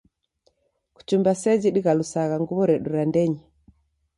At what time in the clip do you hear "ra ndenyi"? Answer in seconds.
2.95-3.41